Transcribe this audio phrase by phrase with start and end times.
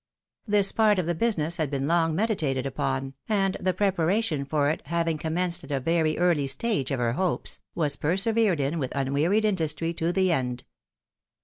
[0.47, 4.81] This part of the business had been long meditated upon, and the preparation for it
[4.87, 9.45] having commenced at a very early stage of her hopes, was persevered in with unwearied
[9.45, 10.63] industry to the end.